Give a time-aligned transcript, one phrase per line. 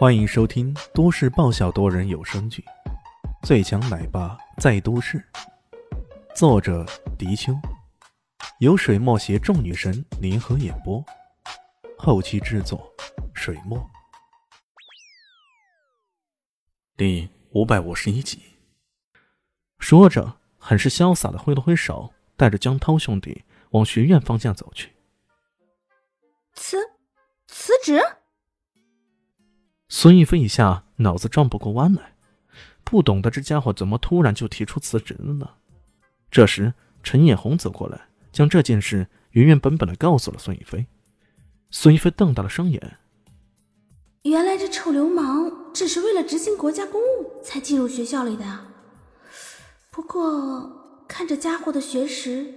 [0.00, 2.64] 欢迎收听都市爆笑多人有声剧
[3.46, 5.18] 《最强奶爸在都市》，
[6.34, 6.86] 作者：
[7.18, 7.52] 迪秋，
[8.60, 11.04] 由水墨携众女神联合演播，
[11.98, 12.90] 后期制作：
[13.34, 13.78] 水墨。
[16.96, 18.40] 第五百五十一集。
[19.80, 24.94] 说着，很是潇洒的挥了挥手，带着江涛兄弟往学院方向走去。
[26.54, 26.78] 辞
[27.46, 28.00] 辞职？
[29.92, 32.14] 孙逸飞一下脑子转不过弯来，
[32.84, 35.50] 不懂得这家伙怎么突然就提出辞职了呢？
[36.30, 40.86] 这时，陈艳红走过来，将这件事原原本本的告诉了孙逸飞。
[41.72, 42.98] 孙逸飞瞪大了双眼，
[44.22, 48.66] 原来这臭流氓只是为了执行国家公务才进入学校里的。
[49.90, 52.54] 不过，看这家伙的学识，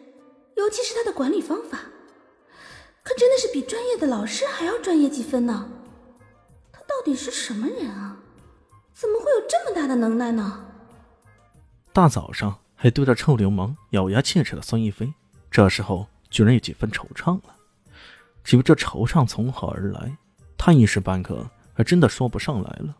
[0.56, 1.80] 尤其是他的管理方法，
[3.04, 5.68] 可真的是比专业的老师还要专业几分呢。
[6.94, 8.18] 到底是什么人啊？
[8.94, 10.64] 怎么会有这么大的能耐呢？
[11.92, 15.12] 大早上还对着臭流氓咬牙切齿的孙一飞，
[15.50, 17.56] 这时候居然有几分惆怅了。
[18.44, 20.16] 至于这惆怅从何而来，
[20.56, 22.96] 他一时半刻还真的说不上来了。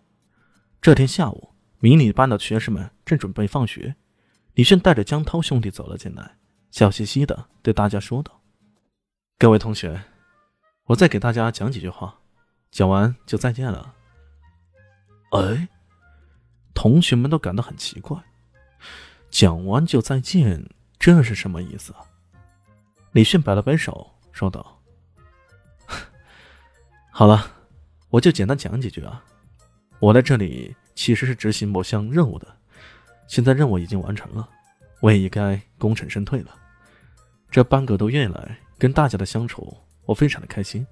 [0.82, 3.96] 这天下午，迷你班的学生们正准备放学，
[4.56, 6.38] 李炫带着江涛兄弟走了进来，
[6.72, 8.42] 笑嘻嘻的对大家说道
[9.38, 10.02] ：“各位同学，
[10.86, 12.20] 我再给大家讲几句话。”
[12.74, 13.94] 讲完就再见了。
[15.30, 15.68] 哎，
[16.74, 18.18] 同学们都感到很奇怪，
[19.30, 22.00] 讲完就再见，这是什么意思啊？
[23.12, 24.82] 李迅摆了摆手，说道
[27.14, 27.46] ：“好了，
[28.10, 29.24] 我就简单讲几句啊。
[30.00, 32.48] 我在这里其实是执行某项任务的，
[33.28, 34.50] 现在任务已经完成了，
[35.00, 36.56] 我也应该功成身退了。
[37.52, 40.88] 这班格都愿意来跟大家的相处，我非常的开心，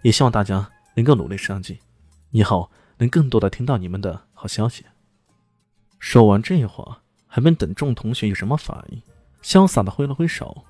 [0.00, 1.78] 也希望大家。”能够努力上进，
[2.32, 4.84] 以后能更多的听到你们的好消息。
[5.98, 9.00] 说完这话，还没等众同学有什么反应，
[9.42, 10.64] 潇洒的挥了挥手。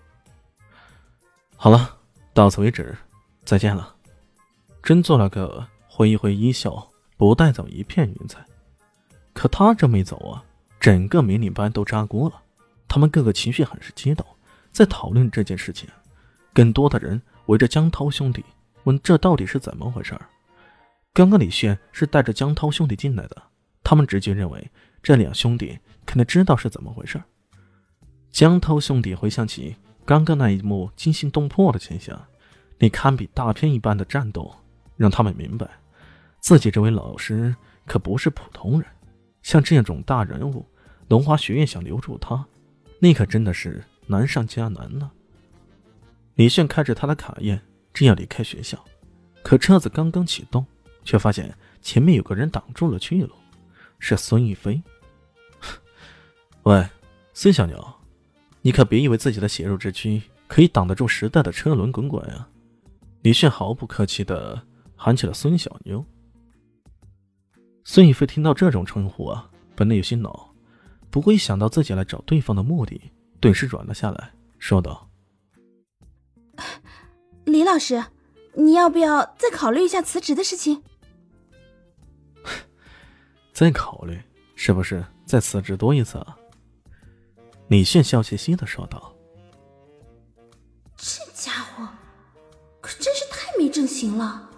[1.56, 1.96] 好了，
[2.34, 2.96] 到此为止，
[3.44, 3.94] 再见了。
[4.82, 6.86] 真做了个挥一挥衣袖，
[7.16, 8.44] 不带走一片云彩。
[9.32, 10.44] 可他这没走啊，
[10.78, 12.42] 整个迷你班都炸锅了。
[12.88, 14.24] 他们个个情绪很是激动，
[14.70, 15.88] 在讨论这件事情。
[16.54, 18.44] 更多的人围着江涛兄弟。
[18.86, 20.16] 问这到底是怎么回事？
[21.12, 23.42] 刚刚李炫是带着江涛兄弟进来的，
[23.82, 24.70] 他们直觉认为
[25.02, 27.20] 这两兄弟肯定知道是怎么回事。
[28.30, 32.16] 江涛兄弟回想起刚刚那一幕惊心动魄的景象，
[32.78, 34.54] 那堪比大片一般的战斗，
[34.96, 35.68] 让他们明白，
[36.38, 37.54] 自己这位老师
[37.86, 38.88] 可不是普通人。
[39.42, 40.64] 像这种大人物，
[41.08, 42.46] 龙华学院想留住他，
[43.00, 45.10] 那可真的是难上加难呢。
[46.36, 47.60] 李炫开着他的卡宴。
[47.96, 48.78] 正要离开学校，
[49.42, 50.66] 可车子刚刚启动，
[51.02, 53.32] 却发现前面有个人挡住了去路，
[53.98, 54.82] 是孙逸飞。
[56.64, 56.86] 喂，
[57.32, 57.82] 孙小牛，
[58.60, 62.46] 你可别以为自己的血肉之躯可以挡得住时代的车轮滚滚啊！
[63.22, 64.62] 李炫毫不客气的
[64.94, 66.04] 喊起了孙小妞。
[67.82, 70.54] 孙逸飞听到这种称呼啊，本来有些恼，
[71.08, 73.00] 不过一想到自己来找对方的目的，
[73.40, 75.05] 顿时软了下来，说道。
[77.46, 78.04] 李老师，
[78.54, 80.82] 你要不要再考虑一下辞职的事情？
[83.54, 84.20] 再考虑，
[84.56, 86.36] 是不是再辞职多一次啊？
[87.68, 89.12] 李炫笑嘻嘻的说道
[90.98, 91.88] ：“这家伙
[92.80, 94.50] 可真是太没正形了。”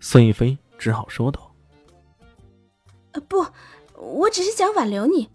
[0.00, 1.54] 孙逸飞只好说道
[3.14, 3.46] ：“呃，不，
[3.94, 5.30] 我只是想挽留你。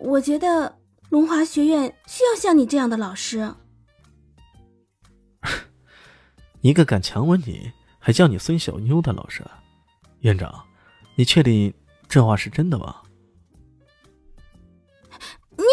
[0.00, 0.76] 我觉得
[1.08, 3.54] 龙华学院需要像你这样的老师。”
[6.68, 9.42] 一个敢强吻你还叫你孙小妞的老师，
[10.20, 10.62] 院长，
[11.14, 11.72] 你确定
[12.06, 13.00] 这话是真的吗？
[15.56, 15.64] 你，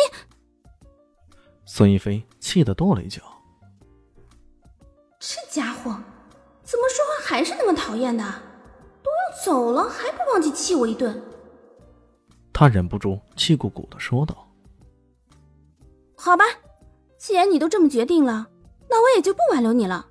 [1.65, 3.21] 孙一飞气得跺了一脚。
[5.19, 5.91] 这家伙
[6.63, 8.23] 怎么说话还是那么讨厌的？
[9.03, 11.21] 都要走了还不忘记气我一顿。
[12.53, 14.49] 他忍不住气鼓鼓的说道
[16.15, 16.45] ：“好吧，
[17.17, 18.47] 既然你都这么决定了，
[18.89, 20.07] 那我也就不挽留你了。”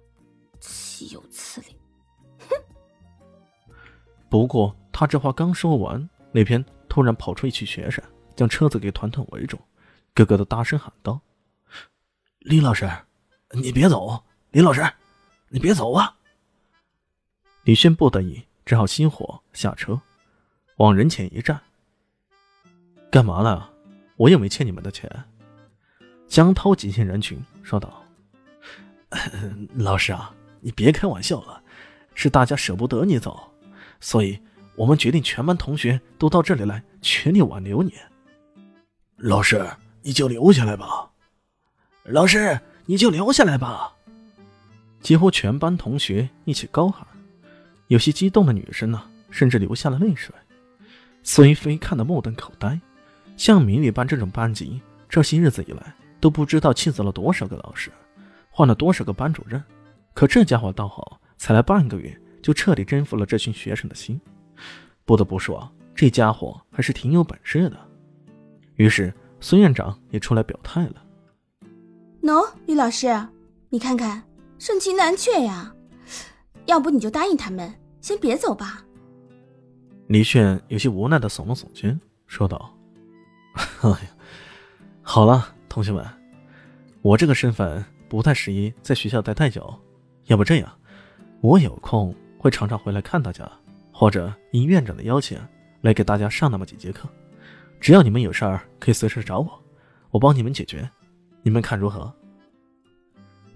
[4.35, 8.03] 不过他这话刚说完，那边突然跑出一群学生，
[8.35, 9.57] 将车子给团团围住，
[10.13, 11.21] 个个都大声喊道
[12.43, 12.91] ：“李老师，
[13.53, 14.25] 你别走！
[14.51, 14.85] 李老师，
[15.51, 16.17] 你别走啊！”
[17.63, 20.01] 李轩不得已只好熄火下车，
[20.79, 21.61] 往人前一站
[23.13, 23.71] ：“干嘛了？
[24.17, 25.09] 我又没欠你们的钱。”
[26.27, 28.03] 江涛挤进人群说道
[29.79, 31.63] ：“老师啊！”你别开玩笑了，
[32.17, 33.54] 是大家舍不得你走，
[34.05, 34.39] 所以
[34.77, 37.95] 我们决定全班同学都到这里来，全力挽留你。
[39.17, 39.67] 老师，
[40.03, 41.11] 你就留下来吧。
[42.03, 43.95] 老师，你就留下来吧。
[45.01, 47.07] 几乎全班同学一起高喊，
[47.87, 50.35] 有些激动的女生呢，甚至流下了泪水。
[51.23, 52.79] 孙一飞看得目瞪口呆，
[53.39, 57.91] 像迷你班这种班级，这些日子以来都不知道气走了多少个老师，
[58.51, 59.65] 换了多少个班主任，
[60.13, 62.15] 可这家伙倒好，才来半个月
[62.45, 64.21] 就彻底征服了这群学生的心。
[65.07, 67.89] 不得不说，这家伙还是挺有本事的。
[68.75, 69.11] 于是
[69.41, 71.03] 孙院长也出来表态了
[72.21, 73.09] ：“喏，李老师，
[73.71, 74.23] 你看看，
[74.59, 75.75] 盛情难却呀。
[76.67, 78.85] 要不你就答应他们，先别走吧。”
[80.09, 82.77] 李炫有些无奈的耸了耸肩，说道
[83.81, 84.09] ：“哎呀，
[85.01, 86.07] 好了，同学们，
[87.01, 89.75] 我这个身份不太适宜在学校待太久，
[90.27, 90.71] 要不这样，
[91.41, 92.15] 我有空
[92.45, 93.51] 会常常回来看大家，
[93.91, 95.39] 或者应院长的邀请
[95.81, 97.09] 来给大家上那么几节课。
[97.81, 99.51] 只要你们有事儿，可以随时找我，
[100.11, 100.87] 我帮你们解决，
[101.41, 102.13] 你们看如何？”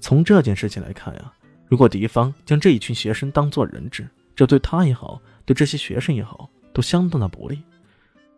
[0.01, 1.31] 从这件事情来看呀，
[1.67, 5.21] 如果敌方将这一群学生当做人质，这对他也好。
[5.45, 7.63] 对这些学生也好，都相当的不利，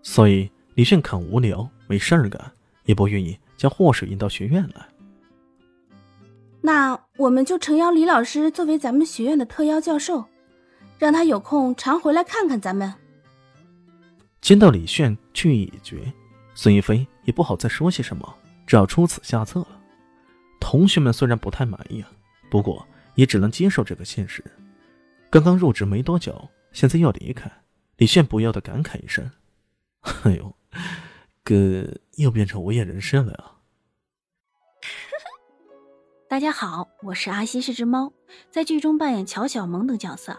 [0.02, 2.40] 所以李炫肯无聊没事儿干，
[2.86, 4.84] 也不愿意将祸水引到学院来。
[6.60, 10.24] 那我们就诚邀李老师作为咱们学院的特邀教授，
[11.00, 12.92] 让他有空常回来看看咱们。
[14.42, 16.12] 见到李炫去意已决，
[16.54, 18.34] 孙一飞也不好再说些什么，
[18.66, 19.80] 只好出此下策了。
[20.60, 22.10] 同学们虽然不太满意啊，
[22.50, 24.44] 不过也只能接受这个现实。
[25.30, 26.48] 刚刚入职没多久。
[26.72, 27.50] 现在要离开，
[27.96, 29.28] 李炫不由得感慨一声
[30.22, 30.54] ：“哎呦，
[31.42, 33.44] 哥又变成无业人士了呀！”
[36.30, 38.12] 大家好，我是阿西是只猫，
[38.52, 40.38] 在剧中扮演乔小萌等角色。